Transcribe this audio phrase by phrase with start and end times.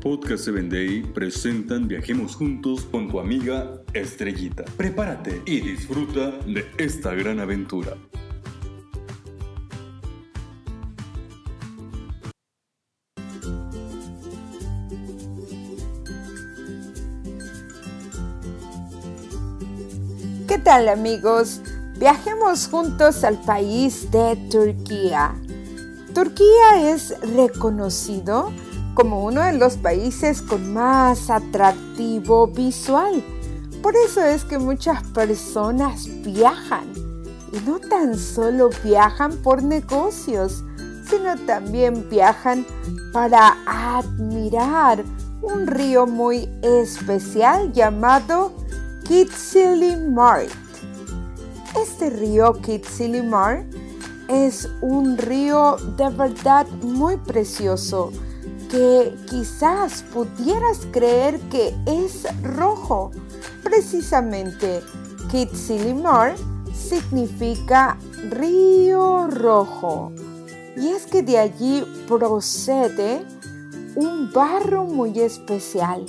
[0.00, 4.64] Podcast 7 Day presentan Viajemos Juntos con tu amiga Estrellita.
[4.78, 7.98] Prepárate y disfruta de esta gran aventura.
[20.48, 21.60] ¿Qué tal amigos?
[21.98, 25.34] Viajemos juntos al país de Turquía.
[26.14, 28.50] Turquía es reconocido
[29.00, 33.24] como uno de los países con más atractivo visual.
[33.82, 36.84] Por eso es que muchas personas viajan.
[37.50, 40.62] Y no tan solo viajan por negocios,
[41.08, 42.66] sino también viajan
[43.14, 45.02] para admirar
[45.40, 48.52] un río muy especial llamado
[50.10, 50.50] Mart.
[51.74, 52.52] Este río
[53.24, 53.64] Mart
[54.28, 58.12] es un río de verdad muy precioso
[58.70, 63.10] que quizás pudieras creer que es rojo.
[63.64, 64.80] Precisamente,
[65.30, 66.36] Kitzilimar
[66.72, 67.98] significa
[68.30, 70.12] río rojo.
[70.76, 73.22] Y es que de allí procede
[73.96, 76.06] un barro muy especial.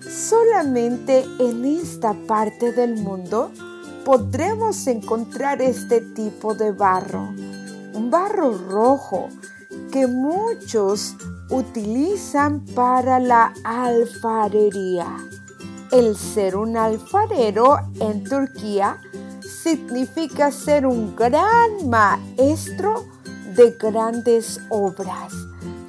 [0.00, 3.50] Solamente en esta parte del mundo
[4.04, 7.34] podremos encontrar este tipo de barro.
[7.94, 9.28] Un barro rojo
[9.90, 11.14] que muchos
[11.50, 15.16] utilizan para la alfarería.
[15.90, 19.00] El ser un alfarero en Turquía
[19.40, 23.06] significa ser un gran maestro
[23.56, 25.32] de grandes obras,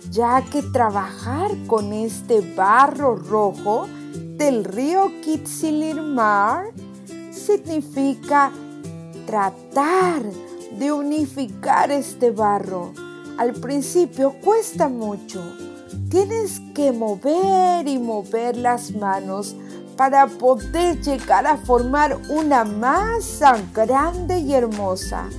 [0.10, 3.88] ya que trabajar con este barro rojo
[4.38, 6.68] del río Kitsilirmar
[7.32, 8.52] significa
[9.26, 10.24] tratar
[10.80, 12.94] de unificar este barro
[13.40, 15.42] al principio cuesta mucho.
[16.10, 19.56] Tienes que mover y mover las manos
[19.96, 25.30] para poder llegar a formar una masa grande y hermosa.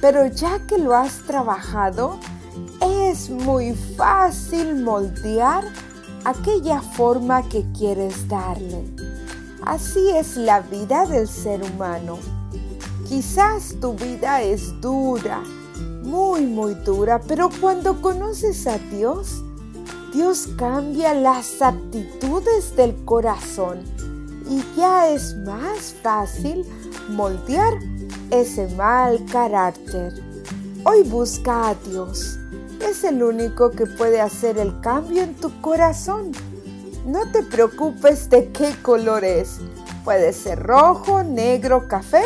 [0.00, 2.18] Pero ya que lo has trabajado,
[2.80, 5.62] es muy fácil moldear
[6.24, 8.82] aquella forma que quieres darle.
[9.62, 12.18] Así es la vida del ser humano.
[13.06, 15.42] Quizás tu vida es dura,
[16.02, 19.42] muy, muy dura, pero cuando conoces a Dios,
[20.12, 23.80] Dios cambia las actitudes del corazón
[24.48, 26.64] y ya es más fácil
[27.10, 27.74] moldear
[28.30, 30.14] ese mal carácter.
[30.84, 32.38] Hoy busca a Dios.
[32.80, 36.32] Es el único que puede hacer el cambio en tu corazón.
[37.04, 39.58] No te preocupes de qué color es.
[40.04, 42.22] Puede ser rojo, negro, café.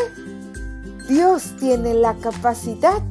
[1.09, 3.03] Dios tiene la capacidad